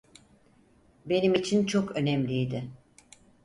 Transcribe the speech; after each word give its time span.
Benim 1.05 1.35
için 1.35 1.65
çok 1.65 1.95
önemliydi. 1.95 2.71